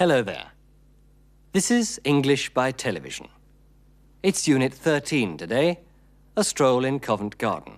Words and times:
Hello 0.00 0.22
there. 0.22 0.46
This 1.52 1.70
is 1.70 2.00
English 2.04 2.54
by 2.54 2.72
Television. 2.72 3.28
It's 4.22 4.48
Unit 4.48 4.72
13 4.72 5.36
today, 5.36 5.80
a 6.38 6.42
stroll 6.42 6.86
in 6.86 7.00
Covent 7.00 7.38
Garden. 7.38 7.74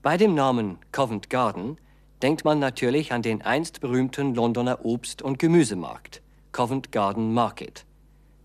Bei 0.00 0.16
dem 0.16 0.34
Namen 0.34 0.78
Covent 0.92 1.28
Garden 1.28 1.76
denkt 2.22 2.46
man 2.46 2.58
natürlich 2.58 3.12
an 3.12 3.20
den 3.20 3.42
einst 3.42 3.82
berühmten 3.82 4.34
Londoner 4.34 4.82
Obst- 4.82 5.20
und 5.20 5.38
Gemüsemarkt, 5.38 6.22
Covent 6.52 6.90
Garden 6.90 7.34
Market, 7.34 7.84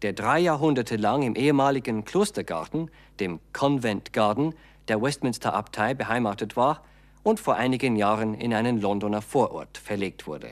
der 0.01 0.11
drei 0.11 0.39
Jahrhunderte 0.39 0.97
lang 0.97 1.23
im 1.23 1.35
ehemaligen 1.37 2.03
Klostergarten, 2.03 2.91
dem 3.21 3.39
Convent 3.53 4.11
Garden, 4.11 4.53
der 4.89 5.01
Westminster 5.01 5.53
Abtei 5.53 5.93
beheimatet 5.93 6.57
war 6.57 6.83
und 7.23 7.39
vor 7.39 7.55
einigen 7.55 7.95
Jahren 7.95 8.33
in 8.33 8.53
einen 8.53 8.81
Londoner 8.81 9.21
Vorort 9.21 9.77
verlegt 9.77 10.27
wurde. 10.27 10.49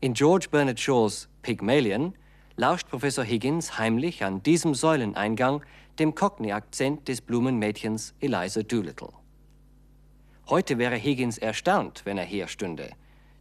In 0.00 0.14
George 0.14 0.46
Bernard 0.48 0.78
Shaws 0.78 1.28
Pygmalion 1.42 2.14
lauscht 2.54 2.88
Professor 2.88 3.24
Higgins 3.24 3.80
heimlich 3.80 4.22
an 4.22 4.44
diesem 4.44 4.72
Säuleneingang 4.72 5.64
dem 5.98 6.14
Cockney-Akzent 6.14 7.08
des 7.08 7.20
Blumenmädchens 7.20 8.14
Eliza 8.20 8.62
Doolittle. 8.62 9.08
Heute 10.48 10.78
wäre 10.78 10.94
Higgins 10.94 11.36
erstaunt, 11.38 12.02
wenn 12.04 12.16
er 12.16 12.24
hier 12.24 12.46
stünde, 12.46 12.90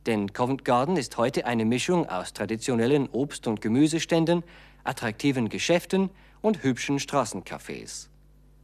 denn 0.07 0.33
Covent 0.33 0.65
Garden 0.65 0.97
ist 0.97 1.15
heute 1.17 1.45
eine 1.45 1.63
Mischung 1.63 2.09
aus 2.09 2.33
traditionellen 2.33 3.07
Obst- 3.09 3.45
und 3.45 3.61
Gemüseständen, 3.61 4.43
attraktiven 4.83 5.49
Geschäften 5.49 6.09
und 6.41 6.63
hübschen 6.63 6.97
Straßencafés. 6.97 8.07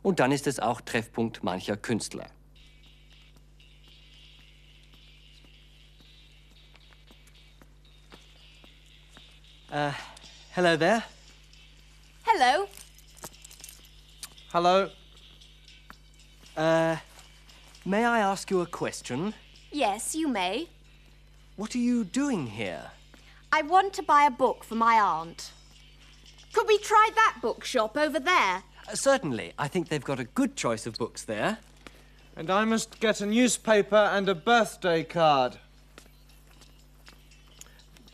Und 0.02 0.20
dann 0.20 0.32
ist 0.32 0.48
es 0.48 0.60
auch 0.60 0.82
Treffpunkt 0.82 1.44
mancher 1.44 1.78
Künstler. 1.78 2.26
Uh, 9.74 9.92
hello 10.52 10.76
there. 10.76 11.04
Hello. 12.22 12.68
Hello. 14.52 14.92
Uh, 16.56 16.98
may 17.84 18.06
I 18.06 18.20
ask 18.20 18.52
you 18.52 18.62
a 18.62 18.68
question? 18.68 19.34
Yes, 19.72 20.14
you 20.14 20.28
may. 20.28 20.70
What 21.56 21.74
are 21.74 21.80
you 21.80 22.04
doing 22.04 22.46
here? 22.46 22.92
I 23.52 23.64
want 23.64 23.94
to 23.94 24.04
buy 24.04 24.26
a 24.26 24.30
book 24.30 24.64
for 24.64 24.76
my 24.76 25.00
aunt. 25.00 25.52
Could 26.54 26.68
we 26.68 26.78
try 26.78 27.10
that 27.16 27.40
bookshop 27.42 27.98
over 27.98 28.20
there? 28.20 28.62
Uh, 28.88 28.94
certainly. 28.94 29.54
I 29.58 29.68
think 29.68 29.90
they've 29.90 30.04
got 30.04 30.20
a 30.20 30.26
good 30.26 30.56
choice 30.56 30.86
of 30.86 31.00
books 31.00 31.24
there. 31.24 31.58
And 32.38 32.52
I 32.52 32.64
must 32.64 33.00
get 33.00 33.22
a 33.22 33.26
newspaper 33.26 33.96
and 33.96 34.30
a 34.30 34.36
birthday 34.36 35.04
card. 35.04 35.58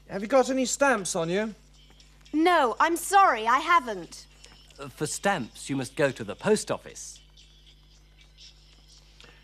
Have 0.09 0.24
you 0.24 0.28
got 0.28 0.50
any 0.50 0.66
stamps 0.66 1.16
on 1.16 1.30
you? 1.30 1.53
No, 2.34 2.75
I'm 2.80 2.96
sorry, 2.96 3.46
I 3.46 3.59
haven't. 3.59 4.25
Uh, 4.80 4.88
for 4.88 5.06
stamps, 5.06 5.70
you 5.70 5.75
must 5.75 5.96
go 5.96 6.09
to 6.09 6.24
the 6.24 6.36
post 6.36 6.72
office. 6.72 7.20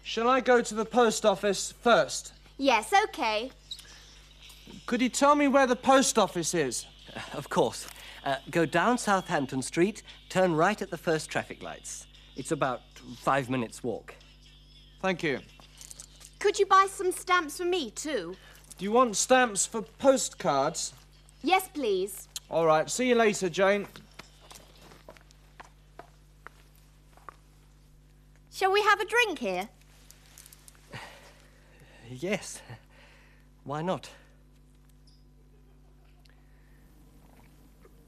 Shall 0.01 0.27
I 0.27 0.39
go 0.39 0.61
to 0.61 0.73
the 0.73 0.85
post 0.85 1.23
office 1.23 1.71
first? 1.81 2.33
Yes, 2.57 2.93
okay. 3.05 3.51
Could 4.87 5.01
you 5.03 5.09
tell 5.09 5.35
me 5.35 5.47
where 5.47 5.67
the 5.67 5.75
post 5.75 6.17
office 6.17 6.55
is? 6.55 6.87
Uh, 7.15 7.19
of 7.37 7.47
course. 7.49 7.87
Uh, 8.23 8.37
go 8.49 8.65
down 8.65 8.97
Southampton 8.97 9.61
Street, 9.61 10.01
turn 10.29 10.55
right 10.55 10.81
at 10.81 10.89
the 10.89 10.97
first 10.97 11.29
traffic 11.29 11.61
lights. 11.61 12.07
It's 12.35 12.51
about 12.51 12.81
five 13.17 13.51
minutes' 13.51 13.83
walk. 13.83 14.15
Thank 14.99 15.21
you. 15.21 15.41
Could 16.39 16.57
you 16.57 16.65
buy 16.65 16.87
some 16.89 17.11
stamps 17.11 17.57
for 17.57 17.65
me, 17.65 17.91
too? 17.91 18.35
Do 18.77 18.83
you 18.83 18.91
want 18.91 19.15
stamps 19.15 19.65
for 19.65 19.81
postcards? 19.81 20.93
Yes, 21.43 21.69
please. 21.73 22.27
All 22.49 22.65
right, 22.65 22.89
see 22.89 23.07
you 23.07 23.15
later, 23.15 23.47
Jane. 23.47 23.87
Shall 28.51 28.71
we 28.73 28.81
have 28.81 28.99
a 28.99 29.05
drink 29.05 29.39
here? 29.39 29.69
Yes. 32.09 32.61
Why 33.63 33.81
not? 33.81 34.09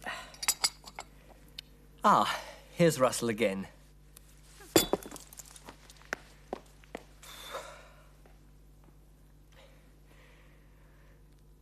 Ah, 2.03 2.39
here's 2.73 2.99
Russell 2.99 3.29
again. 3.29 3.67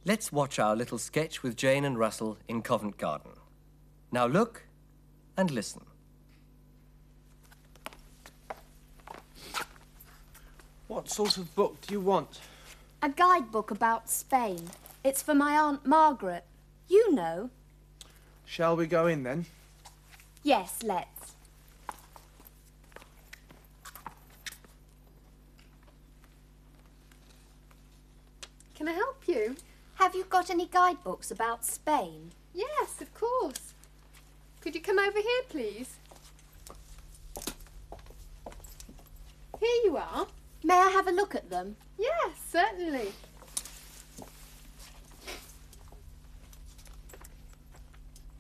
Let's 0.07 0.31
watch 0.31 0.59
our 0.59 0.75
little 0.75 0.99
sketch 0.99 1.41
with 1.41 1.55
Jane 1.57 1.83
and 1.83 1.97
Russell 1.97 2.38
in 2.47 2.61
Covent 2.61 2.99
Garden. 2.99 3.31
Now 4.11 4.27
look 4.27 4.61
and 5.35 5.49
listen. 5.49 5.83
What 10.88 11.09
sort 11.09 11.38
of 11.38 11.55
book 11.55 11.81
do 11.81 11.91
you 11.91 11.99
want? 11.99 12.39
A 13.01 13.09
guidebook 13.09 13.71
about 13.71 14.07
Spain. 14.07 14.69
It's 15.03 15.23
for 15.23 15.33
my 15.33 15.57
Aunt 15.57 15.88
Margaret. 15.88 16.44
You 16.88 17.11
know. 17.15 17.49
Shall 18.45 18.75
we 18.75 18.85
go 18.85 19.07
in 19.07 19.23
then? 19.23 19.47
Yes, 20.44 20.83
let's. 20.83 21.33
Can 28.75 28.88
I 28.88 28.91
help 28.91 29.23
you? 29.27 29.55
Have 30.05 30.13
you 30.13 30.25
got 30.25 30.51
any 30.51 30.67
guidebooks 30.67 31.31
about 31.31 31.66
Spain? 31.66 32.31
Yes, 32.53 33.01
of 33.01 33.11
course. 33.16 33.73
Could 34.61 34.75
you 34.75 34.81
come 34.81 34.99
over 34.99 35.17
here, 35.17 35.41
please? 35.49 35.95
Here 39.59 39.81
you 39.83 39.97
are. 39.97 40.27
May 40.63 40.75
I 40.75 40.91
have 40.91 41.07
a 41.07 41.11
look 41.11 41.33
at 41.33 41.49
them? 41.49 41.75
Yes, 41.97 42.38
certainly. 42.47 43.13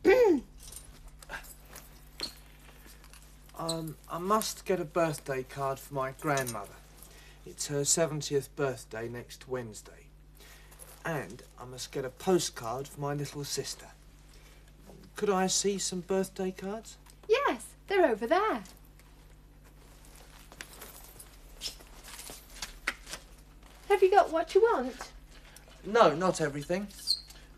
Um, 3.57 3.95
I 4.11 4.19
must 4.19 4.65
get 4.65 4.79
a 4.79 4.85
birthday 4.85 5.41
card 5.41 5.79
for 5.79 5.95
my 5.95 6.11
grandmother. 6.21 6.75
It's 7.43 7.65
her 7.67 7.81
70th 7.81 8.49
birthday 8.55 9.07
next 9.07 9.47
Wednesday. 9.47 10.04
And 11.05 11.43
I 11.61 11.65
must 11.65 11.91
get 11.91 12.03
a 12.03 12.09
postcard 12.09 12.87
for 12.87 12.99
my 12.99 13.13
little 13.13 13.43
sister. 13.43 13.85
Could 15.15 15.29
I 15.29 15.45
see 15.47 15.77
some 15.77 16.01
birthday 16.01 16.51
cards? 16.51 16.97
Yes, 17.29 17.63
they're 17.87 18.09
over 18.09 18.25
there. 18.25 18.63
Have 23.87 24.01
you 24.01 24.09
got 24.09 24.31
what 24.31 24.55
you 24.55 24.61
want? 24.61 25.11
No, 25.85 26.15
not 26.15 26.41
everything. 26.41 26.87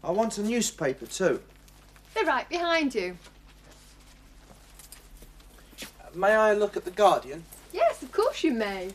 I 0.03 0.11
want 0.11 0.37
a 0.37 0.43
newspaper 0.43 1.05
too. 1.05 1.41
They're 2.13 2.25
right 2.25 2.47
behind 2.49 2.93
you. 2.93 3.17
May 6.13 6.35
I 6.35 6.53
look 6.53 6.75
at 6.75 6.83
The 6.83 6.91
Guardian? 6.91 7.43
Yes, 7.71 8.03
of 8.03 8.11
course 8.11 8.43
you 8.43 8.51
may. 8.51 8.89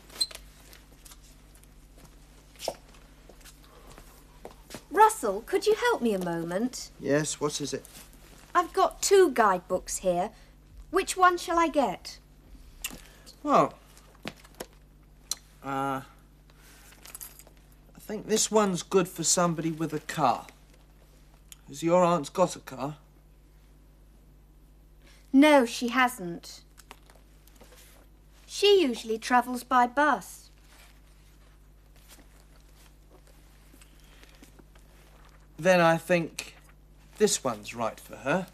Could 5.22 5.66
you 5.69 5.76
help 5.76 6.02
me 6.02 6.14
a 6.14 6.19
moment? 6.19 6.90
Yes, 6.98 7.40
what 7.40 7.60
is 7.60 7.72
it? 7.72 7.84
I've 8.56 8.72
got 8.72 9.00
two 9.00 9.30
guidebooks 9.30 9.98
here. 9.98 10.30
Which 10.90 11.16
one 11.16 11.38
shall 11.38 11.60
I 11.60 11.69
get? 11.69 12.19
Well, 13.44 13.74
uh, 15.64 16.00
I 16.02 18.00
think 18.00 18.26
this 18.26 18.50
one's 18.50 18.82
good 18.82 19.06
for 19.06 19.22
somebody 19.22 19.70
with 19.70 19.92
a 19.92 20.00
car. 20.00 20.46
Has 21.68 21.84
your 21.84 22.02
aunt's 22.02 22.28
got 22.28 22.56
a 22.56 22.60
car? 22.60 22.96
No, 25.32 25.64
she 25.64 25.88
hasn't. 25.88 26.62
She 28.44 28.82
usually 28.82 29.18
travels 29.18 29.62
by 29.62 29.86
bus. 29.86 30.41
Then 35.62 35.81
I 35.81 35.97
think 35.97 36.56
this 37.19 37.44
one's 37.44 37.73
right 37.73 38.00
for 38.00 38.17
her. 38.17 38.49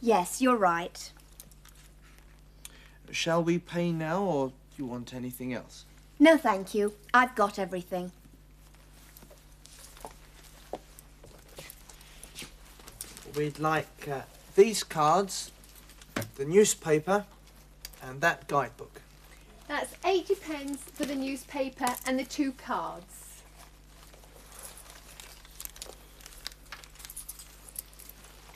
Yes, 0.00 0.40
you're 0.40 0.56
right. 0.56 1.10
Shall 3.10 3.42
we 3.42 3.58
pay 3.58 3.90
now, 3.90 4.22
or 4.22 4.48
do 4.50 4.54
you 4.76 4.86
want 4.86 5.12
anything 5.12 5.52
else? 5.52 5.86
No, 6.20 6.36
thank 6.36 6.72
you. 6.72 6.94
I've 7.12 7.34
got 7.34 7.58
everything. 7.58 8.12
We'd 13.34 13.58
like 13.58 14.08
uh, 14.08 14.20
these 14.54 14.84
cards, 14.84 15.50
the 16.36 16.44
newspaper, 16.44 17.24
and 18.00 18.20
that 18.20 18.46
guidebook. 18.46 19.00
That's 19.66 19.96
80 20.04 20.36
pence 20.36 20.80
for 20.92 21.06
the 21.06 21.16
newspaper 21.16 21.88
and 22.06 22.20
the 22.20 22.24
two 22.24 22.52
cards. 22.52 23.23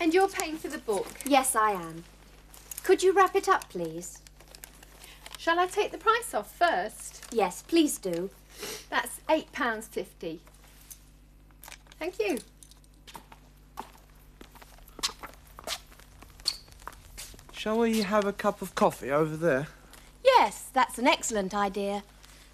And 0.00 0.14
you're 0.14 0.28
paying 0.28 0.56
for 0.56 0.68
the 0.68 0.78
book. 0.78 1.08
Yes, 1.24 1.56
I 1.56 1.72
am. 1.72 2.04
Could 2.82 3.02
you 3.02 3.12
wrap 3.12 3.34
it 3.34 3.48
up, 3.48 3.68
please? 3.68 4.20
Shall 5.36 5.58
I 5.58 5.66
take 5.66 5.92
the 5.92 5.98
price 5.98 6.34
off 6.34 6.54
first? 6.54 7.26
Yes, 7.32 7.62
please 7.62 7.98
do. 7.98 8.30
That's 8.90 9.20
£8.50. 9.28 10.38
Thank 11.98 12.18
you. 12.18 12.38
Shall 17.52 17.78
we 17.78 18.02
have 18.02 18.24
a 18.24 18.32
cup 18.32 18.62
of 18.62 18.74
coffee 18.76 19.10
over 19.10 19.36
there? 19.36 19.66
Yes, 20.24 20.70
that's 20.72 20.98
an 20.98 21.08
excellent 21.08 21.54
idea. 21.54 22.04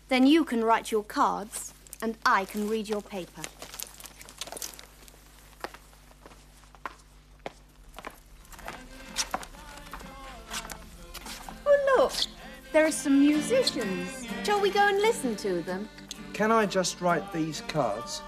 Then 0.08 0.26
you 0.26 0.44
can 0.44 0.64
write 0.64 0.91
your 0.91 1.05
cards, 1.05 1.75
and 2.00 2.17
I 2.25 2.46
can 2.46 2.69
read 2.69 2.88
your 2.88 3.02
paper. 3.02 3.43
There 12.85 12.91
are 12.91 12.93
some 12.93 13.19
musicians. 13.19 14.27
Shall 14.43 14.61
we 14.61 14.69
go 14.69 14.87
and 14.87 14.99
listen 14.99 15.35
to 15.37 15.63
them? 15.63 15.89
Can 16.35 16.53
I 16.53 16.67
just 16.67 17.01
write 17.01 17.33
these 17.33 17.63
cards? 17.63 18.21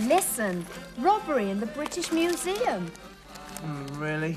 Listen, 0.00 0.66
robbery 0.98 1.48
in 1.48 1.60
the 1.60 1.66
British 1.72 2.12
Museum. 2.12 2.92
Mm, 3.62 3.98
really? 3.98 4.36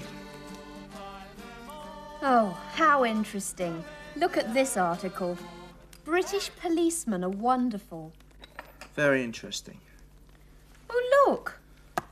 Oh, 2.22 2.58
how 2.72 3.04
interesting. 3.04 3.84
Look 4.16 4.38
at 4.38 4.54
this 4.54 4.78
article. 4.78 5.38
British 6.06 6.52
policemen 6.62 7.26
are 7.26 7.30
wonderful. 7.30 8.14
Very 8.96 9.26
interesting. 9.26 9.82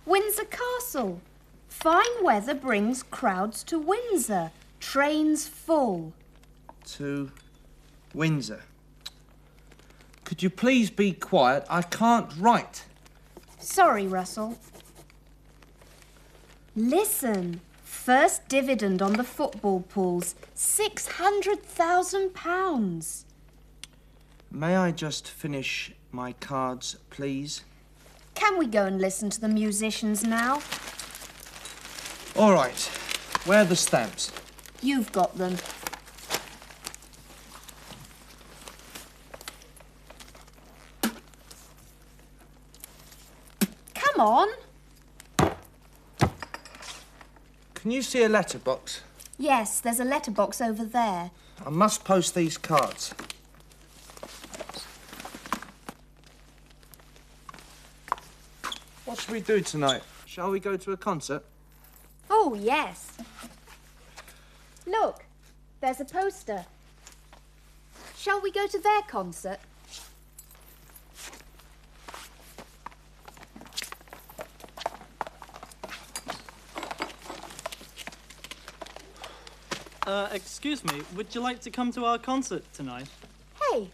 Windsor 0.06 0.46
Castle. 0.46 1.20
Fine 1.68 2.24
weather 2.24 2.54
brings 2.54 3.02
crowds 3.02 3.64
to 3.64 3.80
Windsor. 3.80 4.52
Trains 4.80 5.48
full. 5.48 6.14
To 6.86 7.32
Windsor. 8.14 8.62
Could 10.24 10.44
you 10.44 10.52
please 10.52 10.92
be 10.92 11.12
quiet? 11.12 11.66
I 11.70 11.82
can't 11.82 12.32
write. 12.38 12.86
Sorry, 13.60 14.08
Russell. 14.08 14.58
Listen. 16.76 17.62
First 17.84 18.48
dividend 18.48 19.02
on 19.02 19.14
the 19.14 19.24
football 19.24 19.80
pools. 19.82 20.36
£600,000. 20.56 23.24
May 24.52 24.76
I 24.76 24.92
just 24.92 25.28
finish 25.28 25.92
my 26.12 26.34
cards, 26.34 26.98
please? 27.10 27.64
Can 28.36 28.58
we 28.60 28.68
go 28.68 28.86
and 28.86 29.02
listen 29.02 29.30
to 29.32 29.42
the 29.42 29.48
musicians 29.48 30.24
now? 30.24 30.62
All 32.36 32.54
right. 32.54 32.80
Where 33.46 33.62
are 33.62 33.66
the 33.66 33.76
stamps? 33.76 34.32
You've 34.82 35.12
got 35.12 35.38
them. 35.38 35.58
Come 43.94 44.20
on. 44.20 44.48
Can 47.74 47.92
you 47.92 48.02
see 48.02 48.24
a 48.24 48.30
letterbox? 48.30 49.02
Yes, 49.38 49.80
there's 49.80 50.00
a 50.00 50.06
letterbox 50.06 50.62
over 50.62 50.84
there. 50.86 51.32
I 51.66 51.70
must 51.70 52.04
post 52.04 52.36
these 52.36 52.58
cards. 52.58 53.14
What 59.16 59.22
shall 59.24 59.34
we 59.34 59.40
do 59.40 59.62
tonight? 59.62 60.04
Shall 60.26 60.52
we 60.52 60.60
go 60.60 60.76
to 60.76 60.92
a 60.92 60.98
concert? 60.98 61.42
Oh, 62.30 62.54
yes. 62.54 63.18
Look, 64.86 65.24
there's 65.80 66.02
a 66.02 66.06
poster. 66.06 66.66
Shall 68.18 68.42
we 68.42 68.52
go 68.52 68.68
to 68.68 68.78
their 68.78 69.02
concert? 69.04 69.60
Uh, 80.06 80.28
excuse 80.34 80.84
me, 80.84 81.02
would 81.16 81.34
you 81.34 81.40
like 81.40 81.62
to 81.62 81.72
come 81.72 81.94
to 81.94 82.04
our 82.04 82.18
concert 82.18 82.66
tonight? 82.74 83.08
Hey, 83.72 83.88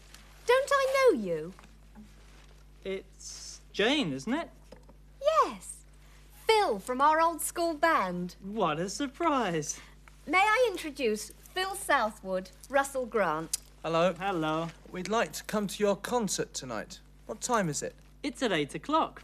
don't 0.47 0.71
I 0.71 1.11
know 1.13 1.19
you? 1.21 1.53
It's 2.83 3.59
Jane, 3.71 4.13
isn't 4.13 4.33
it? 4.33 4.49
Yes. 6.71 6.79
Phil 6.79 6.79
from 6.79 7.01
our 7.01 7.19
old 7.19 7.41
school 7.41 7.73
band. 7.73 8.35
What 8.41 8.79
a 8.79 8.87
surprise. 8.89 9.77
May 10.25 10.37
I 10.37 10.69
introduce 10.71 11.31
Phil 11.53 11.75
Southwood, 11.75 12.49
Russell 12.69 13.05
Grant? 13.05 13.57
Hello. 13.83 14.13
Hello. 14.17 14.69
We'd 14.89 15.09
like 15.09 15.33
to 15.33 15.43
come 15.43 15.67
to 15.67 15.83
your 15.83 15.97
concert 15.97 16.53
tonight. 16.53 16.99
What 17.25 17.41
time 17.41 17.67
is 17.67 17.83
it? 17.83 17.93
It's 18.23 18.41
at 18.41 18.53
8 18.53 18.75
o'clock. 18.75 19.23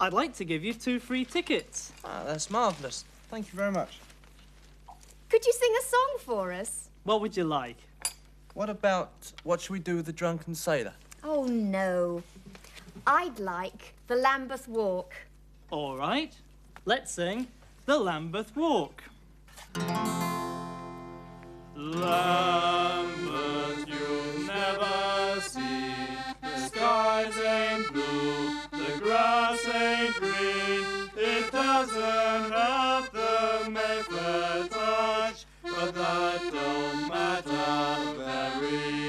I'd 0.00 0.12
like 0.12 0.34
to 0.34 0.44
give 0.44 0.64
you 0.64 0.74
two 0.74 0.98
free 0.98 1.24
tickets. 1.24 1.92
Ah, 2.04 2.24
that's 2.26 2.50
marvellous. 2.50 3.04
Thank 3.30 3.50
you 3.50 3.56
very 3.56 3.72
much. 3.72 3.98
Could 5.30 5.46
you 5.46 5.52
sing 5.52 5.74
a 5.80 5.84
song 5.84 6.18
for 6.20 6.52
us? 6.52 6.90
What 7.04 7.22
would 7.22 7.36
you 7.36 7.44
like? 7.44 7.78
What 8.52 8.68
about 8.68 9.32
what 9.44 9.62
Should 9.62 9.72
we 9.72 9.78
do 9.78 9.96
with 9.96 10.06
the 10.06 10.12
drunken 10.12 10.54
sailor? 10.54 10.92
Oh, 11.24 11.44
no. 11.46 12.22
I'd 13.06 13.38
like 13.38 13.94
the 14.08 14.16
Lambeth 14.16 14.68
Walk. 14.68 15.14
All 15.70 15.96
right. 15.96 16.34
Let's 16.88 17.10
sing 17.10 17.48
the 17.84 17.98
Lambeth 17.98 18.54
Walk. 18.54 19.02
Lambeth, 21.74 23.08
you'll 23.88 24.46
never 24.46 25.40
see. 25.40 25.90
The 26.40 26.58
skies 26.68 27.36
ain't 27.38 27.92
blue, 27.92 28.60
the 28.70 29.00
grass 29.00 29.68
ain't 29.68 30.14
green. 30.14 31.10
It 31.16 31.50
doesn't 31.50 32.52
have 32.52 33.10
the 33.12 33.68
Mayfair 33.68 34.68
touch, 34.68 35.44
but 35.64 35.92
that 35.92 36.40
don't 36.52 37.08
matter 37.08 38.14
very 38.16 39.05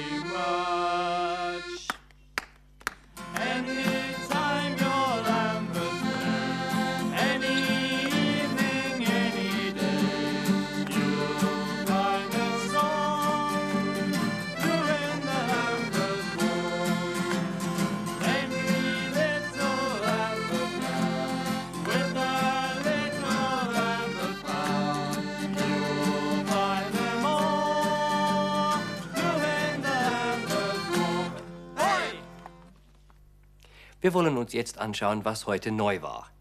Wir 34.08 34.14
wollen 34.14 34.38
uns 34.38 34.54
jetzt 34.54 34.78
anschauen, 34.78 35.26
was 35.26 35.48
heute 35.48 35.70
neu 35.70 36.02
war. 36.02 36.32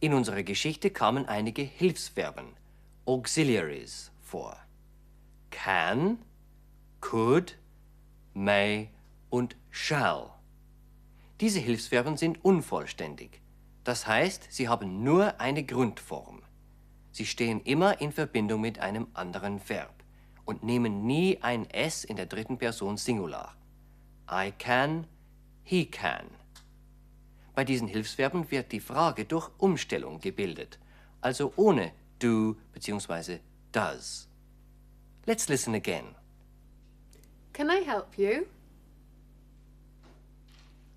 In 0.00 0.14
unserer 0.14 0.42
Geschichte 0.42 0.88
kamen 0.88 1.26
einige 1.26 1.60
Hilfsverben, 1.60 2.46
Auxiliaries, 3.04 4.10
vor. 4.22 4.56
Can, 5.50 6.16
could, 7.02 7.58
may 8.32 8.88
und 9.28 9.56
shall. 9.70 10.30
Diese 11.42 11.60
Hilfsverben 11.60 12.16
sind 12.16 12.42
unvollständig. 12.42 13.42
Das 13.84 14.06
heißt, 14.06 14.46
sie 14.48 14.70
haben 14.70 15.04
nur 15.04 15.38
eine 15.38 15.64
Grundform. 15.64 16.40
Sie 17.10 17.26
stehen 17.26 17.60
immer 17.60 18.00
in 18.00 18.12
Verbindung 18.12 18.62
mit 18.62 18.78
einem 18.78 19.08
anderen 19.12 19.60
Verb 19.68 20.02
und 20.46 20.62
nehmen 20.62 21.04
nie 21.04 21.36
ein 21.42 21.68
S 21.68 22.04
in 22.04 22.16
der 22.16 22.24
dritten 22.24 22.56
Person 22.56 22.96
Singular. 22.96 23.54
I 24.30 24.50
can, 24.56 25.06
he 25.62 25.84
can. 25.84 26.41
Bei 27.54 27.64
diesen 27.64 27.88
Hilfsverben 27.88 28.50
wird 28.50 28.72
die 28.72 28.80
Frage 28.80 29.24
durch 29.24 29.50
Umstellung 29.58 30.20
gebildet, 30.20 30.78
also 31.20 31.52
ohne 31.56 31.92
do 32.18 32.56
bzw. 32.72 33.40
does. 33.72 34.28
Let's 35.26 35.48
listen 35.48 35.74
again. 35.74 36.14
Can 37.52 37.68
I 37.68 37.84
help 37.84 38.16
you? 38.16 38.46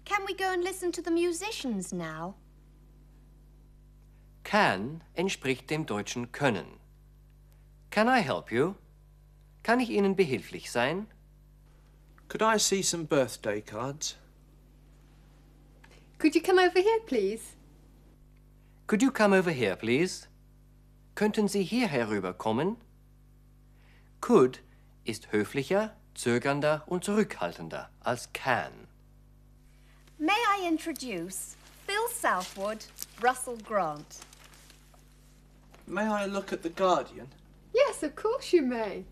Can 0.06 0.26
we 0.28 0.34
go 0.34 0.46
and 0.46 0.64
listen 0.64 0.92
to 0.92 1.02
the 1.02 1.12
musicians 1.12 1.92
now? 1.92 2.36
Can 4.44 5.02
entspricht 5.16 5.70
dem 5.70 5.86
deutschen 5.86 6.32
können. 6.32 6.80
Can 7.90 8.08
I 8.08 8.22
help 8.22 8.52
you? 8.52 8.76
Kann 9.64 9.80
ich 9.80 9.90
Ihnen 9.90 10.16
behilflich 10.16 10.72
sein? 10.72 11.08
Could 12.28 12.42
I 12.42 12.60
see 12.60 12.84
some 12.84 13.06
birthday 13.06 13.62
cards? 13.62 14.16
Could 16.26 16.34
you 16.34 16.42
come 16.42 16.58
over 16.58 16.80
here, 16.80 17.00
please? 17.06 17.56
Could 18.88 19.04
you 19.04 19.12
come 19.12 19.32
over 19.32 19.52
here, 19.52 19.76
please? 19.76 20.28
Könnten 21.14 21.48
Sie 21.48 21.62
hier 21.62 21.88
herüberkommen? 21.88 22.78
Could 24.22 24.58
ist 25.04 25.32
höflicher, 25.32 25.96
zögernder 26.16 26.82
und 26.88 27.04
zurückhaltender 27.04 27.92
als 28.00 28.34
can. 28.34 28.88
May 30.18 30.34
I 30.34 30.68
introduce 30.68 31.58
Phil 31.86 32.08
Southwood, 32.10 32.88
Russell 33.22 33.58
Grant? 33.64 34.26
May 35.86 36.08
I 36.08 36.26
look 36.26 36.52
at 36.52 36.64
the 36.64 36.72
Guardian? 36.72 37.28
Yes, 37.72 38.02
of 38.02 38.16
course 38.16 38.52
you 38.52 38.64
may. 38.64 39.06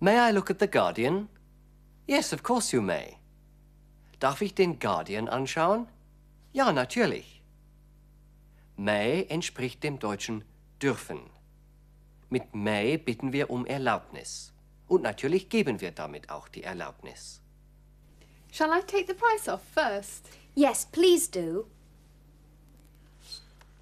May 0.00 0.20
I 0.20 0.30
look 0.30 0.50
at 0.50 0.60
the 0.60 0.68
Guardian? 0.68 1.28
Yes, 2.06 2.32
of 2.32 2.44
course 2.44 2.72
you 2.72 2.80
may. 2.80 3.18
Darf 4.18 4.40
ich 4.40 4.54
den 4.54 4.78
Guardian 4.78 5.28
anschauen? 5.28 5.88
Ja, 6.52 6.72
natürlich. 6.72 7.42
May 8.76 9.26
entspricht 9.28 9.82
dem 9.82 9.98
deutschen 9.98 10.44
dürfen. 10.80 11.20
Mit 12.30 12.54
may 12.54 12.98
bitten 12.98 13.32
wir 13.32 13.50
um 13.50 13.66
Erlaubnis. 13.66 14.52
Und 14.88 15.02
natürlich 15.02 15.48
geben 15.48 15.80
wir 15.80 15.90
damit 15.90 16.30
auch 16.30 16.48
die 16.48 16.62
Erlaubnis. 16.62 17.40
Shall 18.52 18.70
I 18.70 18.80
take 18.82 19.06
the 19.06 19.14
price 19.14 19.48
off 19.48 19.62
first? 19.74 20.28
Yes, 20.54 20.86
please 20.86 21.30
do. 21.30 21.66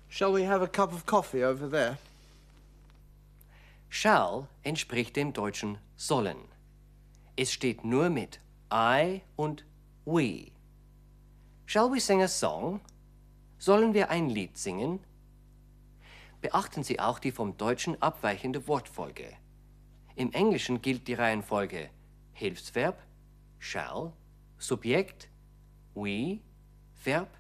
Shall 0.09 0.33
we 0.33 0.47
have 0.47 0.63
a 0.63 0.69
cup 0.69 0.93
of 0.93 1.07
coffee 1.07 1.45
over 1.45 1.69
there? 1.69 1.99
Shall 3.89 4.49
entspricht 4.65 5.15
dem 5.17 5.33
deutschen 5.33 5.79
sollen. 5.97 6.39
Es 7.37 7.53
steht 7.53 7.85
nur 7.85 8.11
mit 8.11 8.41
I 8.73 9.23
und 9.37 9.65
we. 10.05 10.53
Shall 11.67 11.91
we 11.91 11.99
sing 11.99 12.23
a 12.23 12.29
song? 12.29 12.81
Sollen 13.59 13.95
wir 13.95 14.11
ein 14.11 14.29
Lied 14.29 14.59
singen? 14.59 15.01
Beachten 16.43 16.85
Sie 16.85 17.01
auch 17.01 17.19
die 17.19 17.33
vom 17.33 17.57
Deutschen 17.57 18.01
abweichende 18.03 18.69
Wortfolge. 18.69 19.35
Im 20.15 20.33
Englischen 20.33 20.83
gilt 20.83 21.09
die 21.09 21.15
Reihenfolge 21.15 21.89
Hilfsverb, 22.35 23.01
shall, 23.59 24.13
Subjekt, 24.59 25.29
we, 25.95 26.41
Verb, 27.03 27.31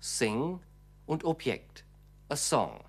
sing 0.00 0.58
und 1.06 1.24
Objekt, 1.24 1.84
a 2.28 2.36
song. 2.36 2.82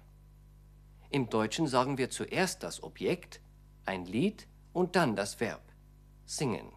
Im 1.12 1.30
Deutschen 1.30 1.68
sagen 1.68 2.00
wir 2.00 2.10
zuerst 2.10 2.64
das 2.64 2.82
Objekt, 2.82 3.40
ein 3.86 4.06
Lied 4.06 4.48
und 4.72 4.96
dann 4.96 5.16
das 5.16 5.40
Verb, 5.40 5.62
singen. 6.26 6.72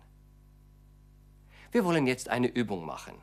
Wir 1.76 1.85
wollen 1.85 2.06
jetzt 2.06 2.30
eine 2.30 2.47
Übung 2.47 2.87
machen. 2.87 3.21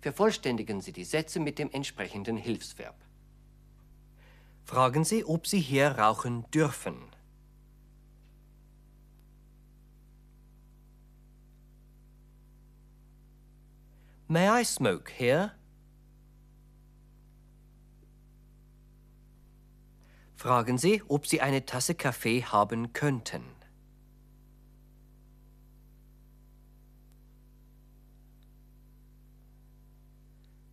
Vervollständigen 0.00 0.80
Sie 0.80 0.90
die 0.90 1.04
Sätze 1.04 1.38
mit 1.38 1.56
dem 1.60 1.70
entsprechenden 1.70 2.36
Hilfsverb. 2.36 2.96
Fragen 4.64 5.04
Sie, 5.04 5.24
ob 5.24 5.46
Sie 5.46 5.60
hier 5.60 5.92
rauchen 5.92 6.50
dürfen. 6.50 6.96
May 14.26 14.62
I 14.62 14.64
smoke 14.64 15.12
here? 15.16 15.52
Fragen 20.34 20.76
Sie, 20.76 21.04
ob 21.06 21.28
Sie 21.28 21.40
eine 21.40 21.64
Tasse 21.64 21.94
Kaffee 21.94 22.42
haben 22.42 22.92
könnten. 22.92 23.55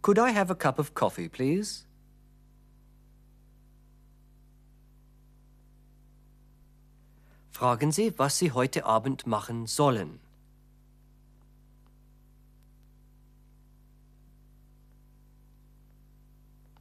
Could 0.03 0.19
I 0.19 0.31
have 0.31 0.51
a 0.51 0.55
cup 0.55 0.79
of 0.79 0.93
coffee, 0.93 1.29
please? 1.29 1.85
Fragen 7.53 7.93
Sie, 7.93 8.11
was 8.17 8.37
Sie 8.37 8.51
heute 8.51 8.83
Abend 8.83 9.25
machen 9.25 9.65
sollen. 9.65 10.19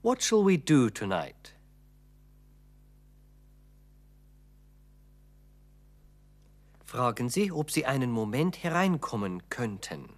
What 0.02 0.20
shall 0.20 0.44
we 0.44 0.58
do 0.58 0.90
tonight? 0.90 1.54
Fragen 6.84 7.28
Sie, 7.28 7.52
ob 7.52 7.70
Sie 7.70 7.86
einen 7.86 8.10
Moment 8.10 8.64
hereinkommen 8.64 9.48
könnten. 9.48 10.08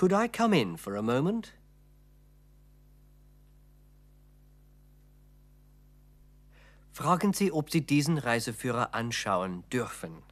Could 0.00 0.14
I 0.14 0.28
come 0.28 0.54
in 0.54 0.78
for 0.78 0.96
a 0.96 1.02
moment? 1.02 1.52
Fragen 6.90 7.34
Sie, 7.34 7.52
ob 7.52 7.70
Sie 7.70 7.82
diesen 7.82 8.16
Reiseführer 8.16 8.94
anschauen 8.94 9.62
dürfen. 9.70 10.22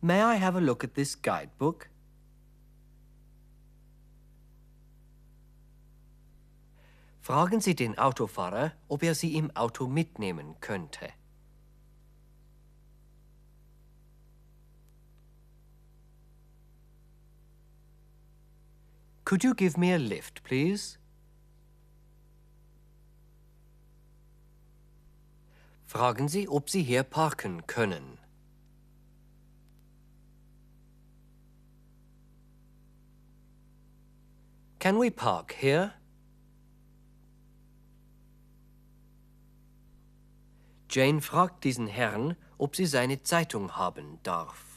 May 0.00 0.22
I 0.22 0.36
have 0.36 0.54
a 0.54 0.60
look 0.60 0.84
at 0.84 0.94
this 0.94 1.20
guidebook? 1.20 1.88
Fragen 7.20 7.60
Sie 7.60 7.74
den 7.74 7.98
Autofahrer, 7.98 8.70
ob 8.86 9.02
er 9.02 9.16
Sie 9.16 9.34
im 9.34 9.50
Auto 9.56 9.88
mitnehmen 9.88 10.54
könnte. 10.60 11.15
Could 19.26 19.42
you 19.42 19.54
give 19.54 19.76
me 19.76 19.92
a 19.92 19.98
lift, 19.98 20.44
please? 20.44 20.98
Fragen 25.84 26.28
Sie, 26.28 26.46
ob 26.48 26.70
Sie 26.70 26.84
hier 26.84 27.02
parken 27.02 27.66
können. 27.66 28.18
Can 34.78 34.96
we 35.00 35.10
park 35.10 35.56
here? 35.58 35.94
Jane 40.88 41.20
fragt 41.20 41.64
diesen 41.64 41.88
Herrn, 41.88 42.36
ob 42.58 42.76
sie 42.76 42.86
seine 42.86 43.24
Zeitung 43.24 43.72
haben 43.76 44.20
darf. 44.22 44.75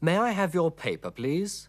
May 0.00 0.16
I 0.16 0.30
have 0.30 0.54
your 0.54 0.70
paper, 0.70 1.10
please? 1.10 1.68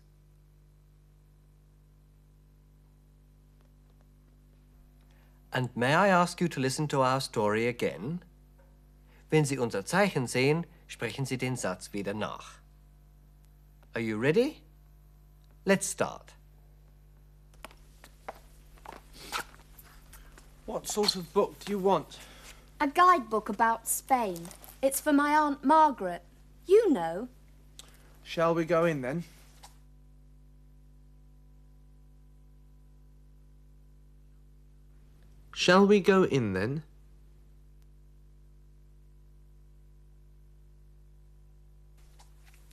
And 5.53 5.69
may 5.75 5.93
I 5.93 6.07
ask 6.07 6.39
you 6.39 6.47
to 6.47 6.61
listen 6.61 6.87
to 6.87 7.01
our 7.01 7.19
story 7.19 7.67
again? 7.67 8.21
Wenn 9.29 9.43
Sie 9.45 9.57
unser 9.57 9.85
Zeichen 9.85 10.27
sehen, 10.27 10.65
sprechen 10.87 11.25
Sie 11.25 11.37
den 11.37 11.57
Satz 11.57 11.91
wieder 11.91 12.13
nach. 12.13 12.59
Are 13.95 14.01
you 14.01 14.17
ready? 14.17 14.61
Let's 15.65 15.87
start. 15.87 16.33
What 20.65 20.87
sort 20.87 21.17
of 21.17 21.33
book 21.33 21.59
do 21.59 21.73
you 21.73 21.79
want? 21.79 22.17
A 22.79 22.87
guidebook 22.87 23.49
about 23.49 23.87
Spain. 23.87 24.47
It's 24.81 25.01
for 25.01 25.11
my 25.11 25.35
Aunt 25.35 25.65
Margaret. 25.65 26.21
You 26.65 26.93
know. 26.93 27.27
Shall 28.33 28.55
we 28.55 28.63
go 28.63 28.85
in 28.85 29.01
then? 29.01 29.25
Shall 35.53 35.85
we 35.85 35.99
go 35.99 36.23
in 36.23 36.53
then? 36.53 36.83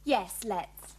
Yes, 0.04 0.44
let's. 0.44 0.94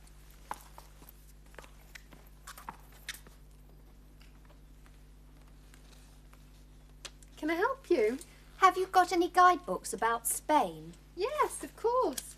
Can 7.37 7.49
I 7.49 7.53
help 7.53 7.89
you? 7.89 8.17
Have 8.57 8.75
you 8.75 8.87
got 8.87 9.13
any 9.13 9.29
guidebooks 9.29 9.93
about 9.93 10.27
Spain? 10.27 10.91
Yes, 11.15 11.63
of 11.63 11.73
course. 11.77 12.35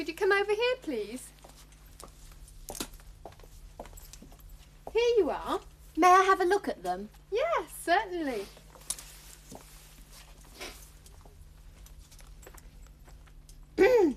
Could 0.00 0.08
you 0.08 0.14
come 0.14 0.32
over 0.32 0.50
here, 0.50 0.76
please? 0.80 1.28
Here 4.94 5.14
you 5.18 5.28
are. 5.28 5.60
May 5.94 6.06
I 6.06 6.22
have 6.22 6.40
a 6.40 6.46
look 6.46 6.68
at 6.68 6.82
them? 6.82 7.10
Yes, 7.30 7.70
certainly. 7.84 8.46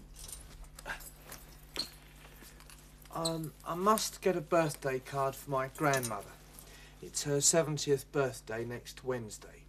um, 3.13 3.51
I 3.67 3.75
must 3.75 4.21
get 4.21 4.37
a 4.37 4.41
birthday 4.41 4.99
card 4.99 5.35
for 5.35 5.51
my 5.51 5.67
grandmother. 5.75 6.23
It's 7.01 7.23
her 7.23 7.39
70th 7.39 8.05
birthday 8.13 8.63
next 8.63 9.03
Wednesday. 9.03 9.63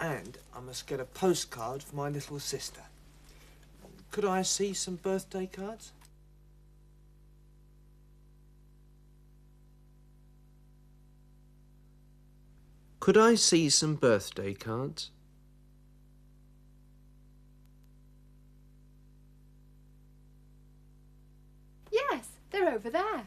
And 0.00 0.38
I 0.52 0.58
must 0.58 0.88
get 0.88 0.98
a 0.98 1.04
postcard 1.04 1.80
for 1.84 1.94
my 1.94 2.08
little 2.08 2.40
sister. 2.40 2.82
Could 4.12 4.26
I 4.26 4.42
see 4.42 4.74
some 4.74 4.96
birthday 4.96 5.46
cards? 5.46 5.92
Could 13.00 13.16
I 13.16 13.36
see 13.36 13.70
some 13.70 13.94
birthday 13.94 14.52
cards? 14.52 15.10
Yes, 21.90 22.28
they're 22.50 22.68
over 22.68 22.90
there. 22.90 23.22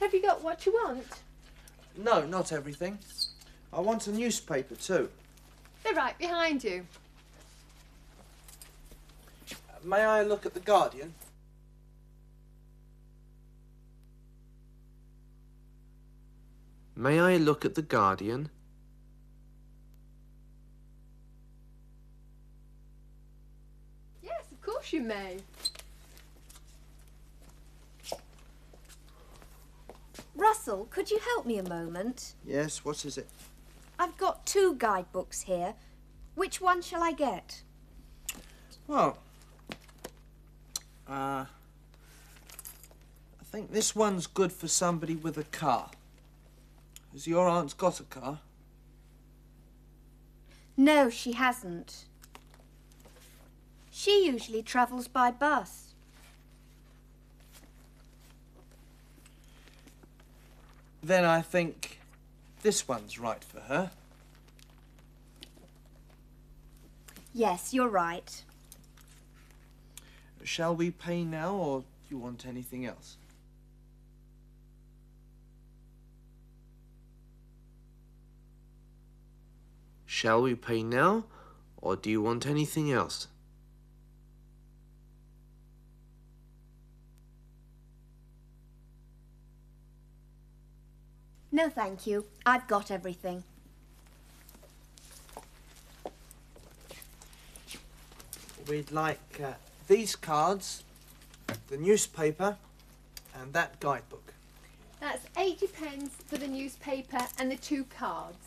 Have 0.00 0.14
you 0.14 0.22
got 0.22 0.42
what 0.42 0.64
you 0.64 0.72
want? 0.72 1.06
No, 1.98 2.24
not 2.24 2.50
everything. 2.50 2.98
I 3.74 3.80
want 3.80 4.06
a 4.06 4.12
newspaper 4.12 4.74
too. 4.74 5.10
They're 5.82 5.94
right 5.94 6.16
behind 6.18 6.62
you. 6.64 6.86
May 9.82 10.04
I 10.04 10.22
look 10.22 10.44
at 10.44 10.54
The 10.54 10.60
Guardian? 10.60 11.14
May 16.94 17.18
I 17.18 17.38
look 17.38 17.64
at 17.64 17.74
The 17.74 17.82
Guardian? 17.82 18.50
Yes, 24.22 24.44
of 24.52 24.60
course 24.60 24.92
you 24.92 25.00
may. 25.00 25.38
Russell, 30.34 30.86
could 30.90 31.10
you 31.10 31.18
help 31.18 31.46
me 31.46 31.58
a 31.58 31.68
moment? 31.68 32.34
Yes, 32.44 32.84
what 32.84 33.02
is 33.06 33.16
it? 33.16 33.28
I've 34.00 34.16
got 34.16 34.46
two 34.46 34.76
guidebooks 34.78 35.42
here. 35.42 35.74
Which 36.34 36.58
one 36.58 36.80
shall 36.80 37.02
I 37.02 37.12
get? 37.12 37.60
Well, 38.86 39.18
uh, 41.06 41.44
I 41.44 41.46
think 43.44 43.72
this 43.72 43.94
one's 43.94 44.26
good 44.26 44.54
for 44.54 44.68
somebody 44.68 45.16
with 45.16 45.36
a 45.36 45.44
car. 45.44 45.90
Has 47.12 47.26
your 47.26 47.46
aunt 47.46 47.76
got 47.76 48.00
a 48.00 48.04
car? 48.04 48.38
No, 50.78 51.10
she 51.10 51.32
hasn't. 51.32 52.06
She 53.90 54.24
usually 54.24 54.62
travels 54.62 55.08
by 55.08 55.30
bus. 55.30 55.92
Then 61.02 61.26
I 61.26 61.42
think 61.42 61.99
this 62.62 62.86
one's 62.86 63.18
right 63.18 63.42
for 63.42 63.60
her. 63.60 63.90
Yes, 67.32 67.72
you're 67.72 67.88
right. 67.88 68.42
Shall 70.42 70.74
we 70.74 70.90
pay 70.90 71.24
now, 71.24 71.54
or 71.54 71.80
do 71.80 71.86
you 72.10 72.18
want 72.18 72.46
anything 72.46 72.86
else? 72.86 73.16
Shall 80.06 80.42
we 80.42 80.54
pay 80.54 80.82
now, 80.82 81.24
or 81.80 81.94
do 81.96 82.10
you 82.10 82.20
want 82.20 82.46
anything 82.46 82.90
else? 82.90 83.28
No, 91.60 91.68
thank 91.68 92.06
you. 92.06 92.24
I've 92.46 92.66
got 92.66 92.90
everything. 92.90 93.44
We'd 98.66 98.90
like 98.90 99.38
uh, 99.44 99.52
these 99.86 100.16
cards, 100.16 100.84
the 101.68 101.76
newspaper, 101.76 102.56
and 103.38 103.52
that 103.52 103.78
guidebook. 103.78 104.32
That's 105.00 105.26
80 105.36 105.66
pence 105.66 106.14
for 106.26 106.38
the 106.38 106.48
newspaper 106.48 107.26
and 107.38 107.52
the 107.52 107.56
two 107.56 107.84
cards. 107.84 108.38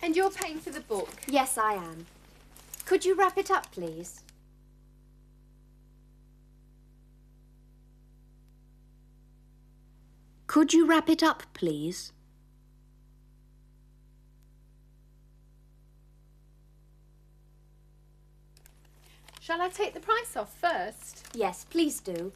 And 0.00 0.14
you're 0.14 0.30
paying 0.30 0.60
for 0.60 0.70
the 0.70 0.82
book. 0.82 1.10
Yes, 1.26 1.58
I 1.58 1.72
am. 1.72 2.06
Could 2.84 3.04
you 3.04 3.16
wrap 3.16 3.36
it 3.36 3.50
up, 3.50 3.72
please? 3.72 4.23
Could 10.54 10.72
you 10.72 10.86
wrap 10.86 11.08
it 11.08 11.20
up, 11.20 11.42
please? 11.52 12.12
Shall 19.40 19.60
I 19.60 19.68
take 19.68 19.94
the 19.94 19.98
price 19.98 20.36
off 20.36 20.56
first? 20.56 21.26
Yes, 21.34 21.66
please 21.68 21.98
do. 21.98 22.30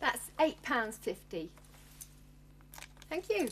That's 0.00 0.32
£8.50. 0.40 1.50
Thank 3.08 3.30
you. 3.30 3.48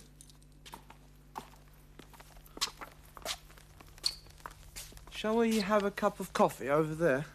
Shall 5.12 5.36
we 5.36 5.60
have 5.60 5.84
a 5.84 5.92
cup 5.92 6.18
of 6.18 6.32
coffee 6.32 6.68
over 6.68 6.96
there? 6.96 7.26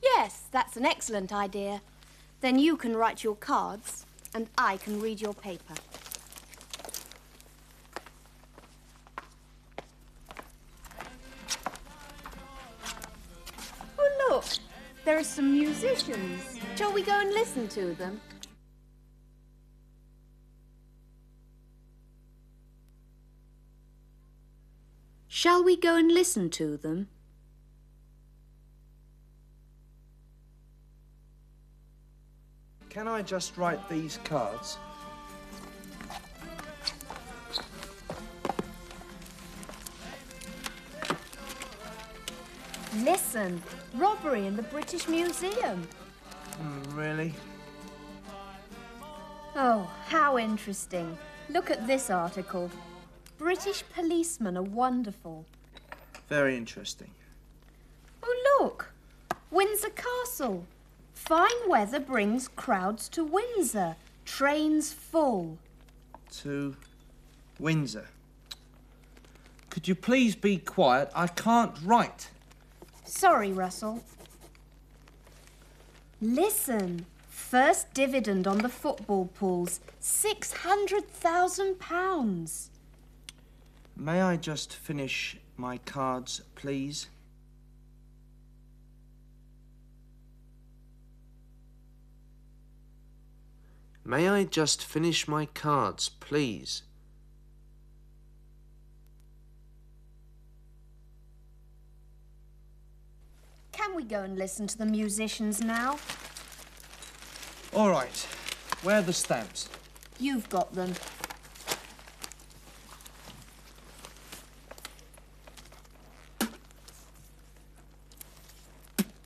Yes, 0.00 0.42
that's 0.52 0.76
an 0.76 0.86
excellent 0.86 1.32
idea. 1.32 1.80
Then 2.40 2.60
you 2.60 2.76
can 2.76 2.96
write 2.96 3.24
your 3.24 3.34
cards, 3.34 4.06
and 4.32 4.46
I 4.56 4.76
can 4.76 5.00
read 5.00 5.20
your 5.20 5.34
paper. 5.34 5.74
Are 15.20 15.24
some 15.24 15.52
musicians. 15.52 16.58
Shall 16.76 16.94
we 16.94 17.02
go 17.02 17.20
and 17.20 17.30
listen 17.34 17.68
to 17.68 17.92
them? 17.92 18.22
Shall 25.28 25.62
we 25.62 25.76
go 25.76 25.96
and 25.96 26.10
listen 26.10 26.48
to 26.50 26.78
them? 26.78 27.08
Can 32.88 33.06
I 33.06 33.20
just 33.20 33.58
write 33.58 33.90
these 33.90 34.18
cards? 34.24 34.78
Listen, 43.04 43.62
robbery 43.94 44.46
in 44.46 44.56
the 44.56 44.62
British 44.64 45.08
Museum. 45.08 45.88
Mm, 46.62 46.96
really? 46.96 47.34
Oh, 49.56 49.90
how 50.06 50.38
interesting. 50.38 51.16
Look 51.48 51.70
at 51.70 51.86
this 51.86 52.10
article. 52.10 52.70
British 53.38 53.82
policemen 53.94 54.56
are 54.56 54.62
wonderful. 54.62 55.46
Very 56.28 56.56
interesting. 56.56 57.10
Oh, 58.22 58.58
look! 58.60 58.92
Windsor 59.50 59.90
Castle. 59.90 60.66
Fine 61.14 61.68
weather 61.68 62.00
brings 62.00 62.48
crowds 62.48 63.08
to 63.10 63.24
Windsor. 63.24 63.96
Trains 64.26 64.92
full. 64.92 65.58
To 66.42 66.76
Windsor. 67.58 68.06
Could 69.70 69.88
you 69.88 69.94
please 69.94 70.34
be 70.34 70.58
quiet? 70.58 71.10
I 71.14 71.28
can't 71.28 71.72
write. 71.82 72.30
Sorry, 73.10 73.52
Russell. 73.52 74.02
Listen. 76.22 77.04
First 77.28 77.92
dividend 77.92 78.46
on 78.46 78.58
the 78.58 78.68
football 78.68 79.28
pools. 79.34 79.80
£600,000. 80.00 82.68
May 83.96 84.22
I 84.22 84.36
just 84.36 84.72
finish 84.72 85.36
my 85.56 85.78
cards, 85.78 86.42
please? 86.54 87.08
May 94.04 94.28
I 94.28 94.44
just 94.44 94.84
finish 94.84 95.26
my 95.26 95.46
cards, 95.46 96.08
please? 96.08 96.84
Can 103.90 103.96
we 103.96 104.04
go 104.04 104.22
and 104.22 104.38
listen 104.38 104.68
to 104.68 104.78
the 104.78 104.86
musicians 104.86 105.60
now? 105.60 105.98
All 107.74 107.90
right. 107.90 108.24
Where 108.84 109.00
are 109.00 109.02
the 109.02 109.12
stamps? 109.12 109.68
You've 110.20 110.48
got 110.48 110.72
them. 110.74 110.94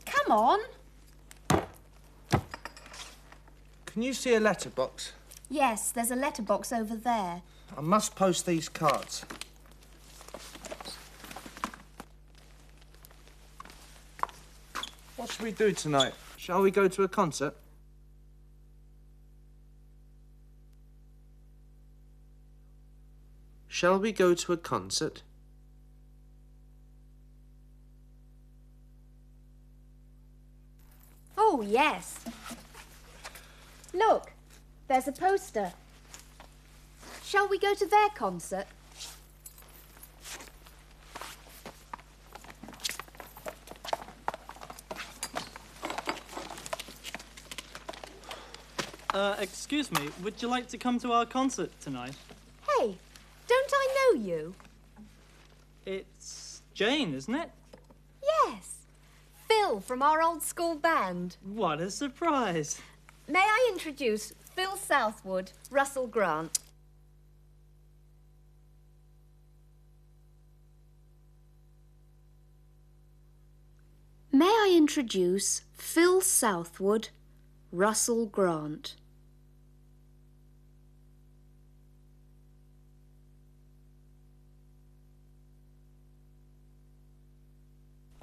Come 0.06 0.32
on. 0.32 0.60
Can 3.84 4.00
you 4.00 4.14
see 4.14 4.34
a 4.34 4.40
letterbox? 4.40 5.12
Yes, 5.50 5.90
there's 5.90 6.10
a 6.10 6.16
letterbox 6.16 6.72
over 6.72 6.96
there. 6.96 7.42
I 7.76 7.82
must 7.82 8.16
post 8.16 8.46
these 8.46 8.70
cards. 8.70 9.26
What 15.24 15.32
should 15.32 15.42
we 15.42 15.52
do 15.52 15.72
tonight? 15.72 16.12
Shall 16.36 16.60
we 16.60 16.70
go 16.70 16.86
to 16.86 17.02
a 17.02 17.08
concert? 17.08 17.56
Shall 23.66 23.98
we 23.98 24.12
go 24.12 24.34
to 24.34 24.52
a 24.52 24.58
concert? 24.58 25.22
Oh, 31.38 31.62
yes. 31.66 32.22
Look, 33.94 34.30
there's 34.88 35.08
a 35.08 35.12
poster. 35.12 35.72
Shall 37.22 37.48
we 37.48 37.58
go 37.58 37.72
to 37.72 37.86
their 37.86 38.10
concert? 38.10 38.66
Uh, 49.14 49.36
excuse 49.38 49.92
me, 49.92 50.08
would 50.24 50.42
you 50.42 50.48
like 50.48 50.66
to 50.66 50.76
come 50.76 50.98
to 50.98 51.12
our 51.12 51.24
concert 51.24 51.70
tonight? 51.80 52.14
Hey, 52.68 52.96
don't 53.46 53.72
I 53.72 54.12
know 54.12 54.20
you? 54.20 54.54
It's 55.86 56.62
Jane, 56.74 57.14
isn't 57.14 57.34
it? 57.34 57.48
Yes. 58.20 58.86
Phil 59.46 59.78
from 59.78 60.02
our 60.02 60.20
old 60.20 60.42
school 60.42 60.74
band. 60.74 61.36
What 61.44 61.80
a 61.80 61.92
surprise. 61.92 62.80
May 63.28 63.38
I 63.38 63.70
introduce 63.72 64.32
Phil 64.56 64.76
Southwood, 64.76 65.52
Russell 65.70 66.08
Grant. 66.08 66.58
May 74.32 74.46
I 74.46 74.74
introduce 74.76 75.62
Phil 75.72 76.20
Southwood, 76.20 77.10
Russell 77.70 78.26
Grant. 78.26 78.96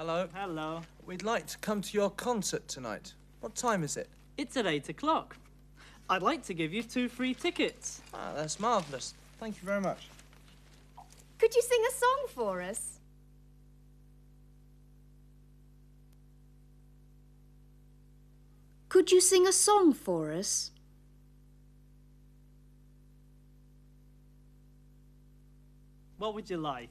Hello. 0.01 0.27
Hello. 0.33 0.81
We'd 1.05 1.21
like 1.21 1.45
to 1.45 1.59
come 1.59 1.79
to 1.79 1.93
your 1.93 2.09
concert 2.09 2.67
tonight. 2.67 3.13
What 3.39 3.53
time 3.53 3.83
is 3.83 3.97
it? 3.97 4.09
It's 4.35 4.57
at 4.57 4.65
8 4.65 4.89
o'clock. 4.89 5.37
I'd 6.09 6.23
like 6.23 6.43
to 6.45 6.55
give 6.55 6.73
you 6.73 6.81
two 6.81 7.07
free 7.07 7.35
tickets. 7.35 8.01
Ah, 8.11 8.31
that's 8.35 8.59
marvellous. 8.59 9.13
Thank 9.39 9.61
you 9.61 9.63
very 9.63 9.79
much. 9.79 10.07
Could 11.37 11.53
you 11.53 11.61
sing 11.61 11.83
a 11.87 11.93
song 11.93 12.25
for 12.33 12.63
us? 12.63 12.99
Could 18.89 19.11
you 19.11 19.21
sing 19.21 19.47
a 19.47 19.53
song 19.53 19.93
for 19.93 20.31
us? 20.31 20.71
What 26.17 26.33
would 26.33 26.49
you 26.49 26.57
like? 26.57 26.89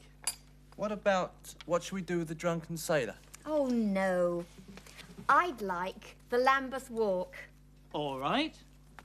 What 0.80 0.92
about 0.92 1.34
what 1.66 1.82
should 1.82 1.92
we 1.92 2.00
do 2.00 2.20
with 2.20 2.28
the 2.28 2.34
drunken 2.34 2.78
sailor? 2.78 3.16
Oh, 3.44 3.66
no. 3.66 4.46
I'd 5.28 5.60
like 5.60 6.16
the 6.30 6.38
Lambeth 6.38 6.90
Walk. 6.90 7.36
All 7.92 8.18
right. 8.18 8.54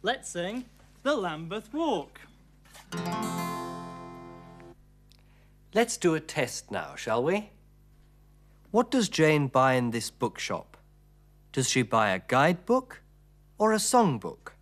Let's 0.02 0.30
sing 0.30 0.64
the 1.04 1.14
Lambeth 1.14 1.74
Walk. 1.74 2.22
Let's 5.74 5.98
do 5.98 6.16
a 6.16 6.22
test 6.22 6.72
now, 6.72 6.96
shall 6.96 7.22
we? 7.22 7.50
What 8.72 8.90
does 8.90 9.10
Jane 9.10 9.48
buy 9.48 9.74
in 9.74 9.92
this 9.92 10.10
bookshop? 10.10 10.78
Does 11.52 11.70
she 11.70 11.82
buy 11.82 12.12
a 12.12 12.22
guidebook 12.26 13.02
or 13.58 13.74
a 13.74 13.80
songbook? 13.80 14.55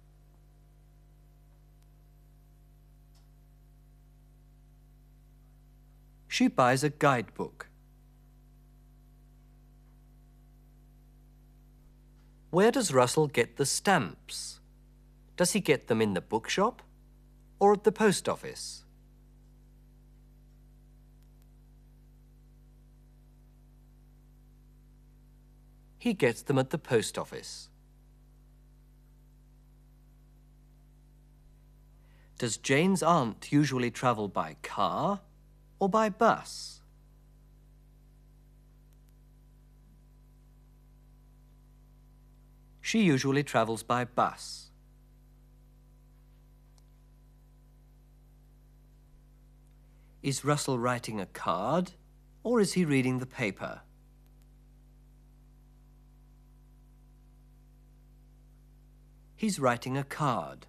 She 6.33 6.47
buys 6.47 6.83
a 6.83 6.89
guidebook. 6.89 7.67
Where 12.49 12.71
does 12.71 12.91
Russell 12.91 13.27
get 13.27 13.57
the 13.57 13.67
stamps? 13.67 14.59
Does 15.37 15.51
he 15.51 15.59
get 15.59 15.89
them 15.89 16.01
in 16.01 16.15
the 16.15 16.21
bookshop 16.21 16.81
or 17.59 17.73
at 17.73 17.83
the 17.83 17.91
post 17.91 18.27
office? 18.27 18.83
He 25.99 26.13
gets 26.13 26.41
them 26.41 26.57
at 26.57 26.71
the 26.71 26.79
post 26.79 27.19
office. 27.19 27.69
Does 32.39 32.57
Jane's 32.57 33.03
aunt 33.03 33.51
usually 33.51 33.91
travel 33.91 34.27
by 34.27 34.55
car 34.63 35.21
or 35.79 35.89
by 35.89 36.09
bus? 36.09 36.81
She 42.81 43.01
usually 43.01 43.43
travels 43.43 43.81
by 43.81 44.05
bus. 44.05 44.69
Is 50.21 50.45
Russell 50.45 50.79
writing 50.79 51.19
a 51.19 51.25
card 51.25 51.91
or 52.43 52.59
is 52.59 52.73
he 52.73 52.85
reading 52.85 53.19
the 53.19 53.25
paper? 53.25 53.81
He's 59.35 59.59
writing 59.59 59.97
a 59.97 60.03
card. 60.03 60.67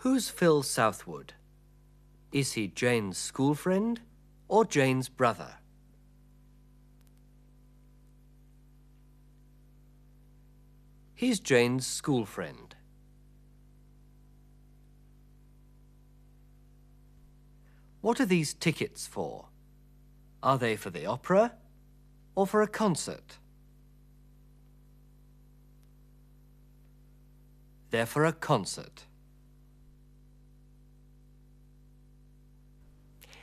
Who's 0.00 0.30
Phil 0.30 0.62
Southwood? 0.62 1.34
Is 2.32 2.52
he 2.52 2.68
Jane's 2.68 3.18
school 3.18 3.54
friend 3.54 4.00
or 4.48 4.64
Jane's 4.64 5.10
brother? 5.10 5.56
He's 11.14 11.38
Jane's 11.38 11.86
school 11.86 12.24
friend. 12.24 12.74
What 18.00 18.22
are 18.22 18.26
these 18.26 18.54
tickets 18.54 19.06
for? 19.06 19.48
Are 20.42 20.56
they 20.56 20.76
for 20.76 20.88
the 20.88 21.04
opera 21.04 21.52
or 22.34 22.46
for 22.46 22.62
a 22.62 22.66
concert? 22.66 23.36
They're 27.90 28.06
for 28.06 28.24
a 28.24 28.32
concert. 28.32 29.04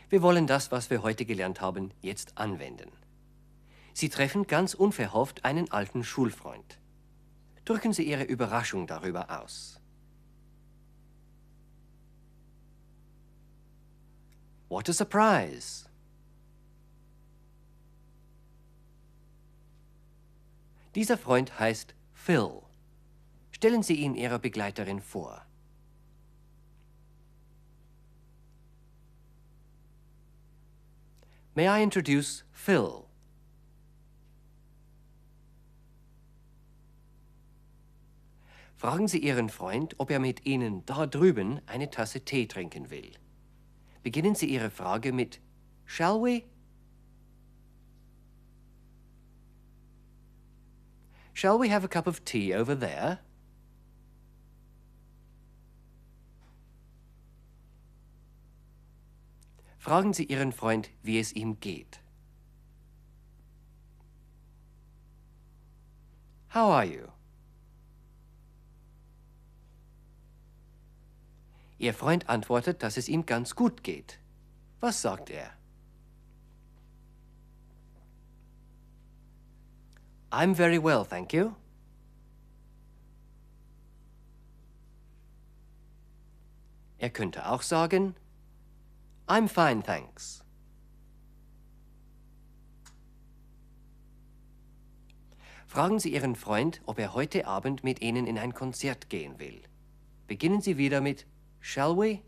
Wir 0.09 0.21
wollen 0.21 0.47
das, 0.47 0.71
was 0.71 0.89
wir 0.89 1.03
heute 1.03 1.25
gelernt 1.25 1.59
haben, 1.59 1.91
jetzt 2.01 2.37
anwenden. 2.37 2.91
Sie 3.93 4.09
treffen 4.09 4.45
ganz 4.45 4.73
unverhofft 4.73 5.43
einen 5.43 5.71
alten 5.71 6.03
Schulfreund. 6.03 6.79
Drücken 7.65 7.93
Sie 7.93 8.03
Ihre 8.03 8.23
Überraschung 8.23 8.87
darüber 8.87 9.41
aus. 9.41 9.81
What 14.69 14.87
a 14.87 14.93
surprise! 14.93 15.87
Dieser 20.93 21.17
Freund 21.17 21.59
heißt 21.59 21.95
Phil. 22.13 22.61
Stellen 23.51 23.81
Sie 23.81 23.95
ihn 23.95 24.13
Ihrer 24.13 24.39
Begleiterin 24.39 25.01
vor. 25.01 25.46
May 31.57 31.67
I 31.67 31.81
introduce 31.81 32.43
Phil? 32.51 33.07
Fragen 38.75 39.07
Sie 39.07 39.17
Ihren 39.17 39.49
Freund, 39.49 39.95
ob 39.97 40.11
er 40.11 40.19
mit 40.19 40.45
Ihnen 40.45 40.85
da 40.85 41.07
drüben 41.07 41.59
eine 41.65 41.89
Tasse 41.89 42.19
Tee 42.19 42.45
trinken 42.45 42.91
will. 42.91 43.11
Beginnen 44.03 44.35
Sie 44.35 44.45
Ihre 44.45 44.69
Frage 44.69 45.11
mit 45.11 45.39
Shall 45.87 46.21
we? 46.21 46.43
Shall 51.33 51.57
we 51.59 51.71
have 51.71 51.83
a 51.83 51.87
cup 51.87 52.05
of 52.05 52.23
tea 52.23 52.53
over 52.53 52.75
there? 52.79 53.17
Fragen 59.87 60.11
Sie 60.11 60.25
Ihren 60.25 60.51
Freund, 60.51 60.89
wie 61.01 61.17
es 61.17 61.31
ihm 61.31 61.61
geht. 61.61 62.01
How 66.53 66.73
are 66.73 66.83
you? 66.83 67.07
Ihr 71.77 71.93
Freund 71.93 72.27
antwortet, 72.27 72.83
dass 72.83 72.97
es 72.97 73.07
ihm 73.07 73.25
ganz 73.25 73.55
gut 73.55 73.81
geht. 73.81 74.19
Was 74.81 75.01
sagt 75.01 75.29
er? 75.29 75.51
I'm 80.31 80.53
very 80.53 80.83
well, 80.83 81.05
thank 81.05 81.31
you. 81.31 81.53
Er 86.97 87.09
könnte 87.09 87.49
auch 87.49 87.61
sagen, 87.61 88.15
I'm 89.27 89.49
fine, 89.49 89.83
thanks. 89.83 90.41
Fragen 95.67 95.99
Sie 95.99 96.13
Ihren 96.13 96.35
Freund, 96.35 96.81
ob 96.85 96.97
er 96.97 97.13
heute 97.13 97.45
Abend 97.45 97.83
mit 97.83 98.01
Ihnen 98.01 98.25
in 98.25 98.37
ein 98.37 98.53
Konzert 98.53 99.09
gehen 99.09 99.37
will. 99.37 99.61
Beginnen 100.27 100.61
Sie 100.61 100.77
wieder 100.77 101.01
mit 101.01 101.25
Shall 101.59 101.97
we? 101.97 102.21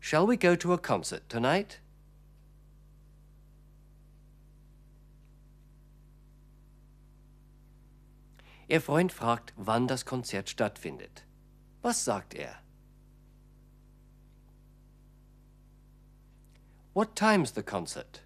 Shall 0.00 0.28
we 0.28 0.36
go 0.36 0.54
to 0.54 0.74
a 0.74 0.78
concert 0.78 1.28
tonight? 1.30 1.80
Ihr 8.68 8.80
Freund 8.80 9.12
fragt, 9.12 9.54
wann 9.56 9.88
das 9.88 10.04
Konzert 10.04 10.50
stattfindet. 10.50 11.24
Was 11.82 12.04
sagt 12.04 12.34
er? 12.34 12.56
What 16.92 17.14
time's 17.16 17.52
the 17.52 17.62
concert? 17.62 18.22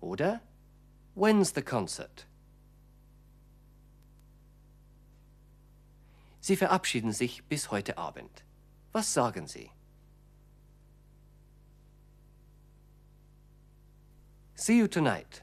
Oder 0.00 0.40
When's 1.14 1.52
the 1.52 1.62
concert? 1.62 2.26
Sie 6.40 6.56
verabschieden 6.56 7.12
sich 7.12 7.44
bis 7.44 7.70
heute 7.70 7.96
Abend. 7.96 8.44
Was 8.92 9.12
sagen 9.12 9.46
Sie? 9.46 9.70
See 14.54 14.76
you 14.76 14.88
tonight. 14.88 15.42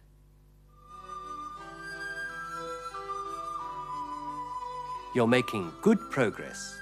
You're 5.14 5.28
making 5.28 5.74
good 5.82 6.00
progress. 6.10 6.74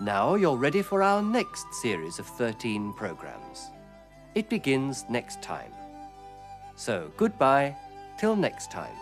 Now 0.00 0.36
you're 0.36 0.56
ready 0.56 0.82
for 0.82 1.02
our 1.02 1.20
next 1.20 1.66
series 1.74 2.20
of 2.20 2.26
13 2.26 2.92
programs. 2.92 3.70
It 4.36 4.48
begins 4.48 5.04
next 5.10 5.42
time. 5.42 5.72
So 6.76 7.10
goodbye 7.16 7.76
till 8.18 8.36
next 8.36 8.70
time. 8.70 8.94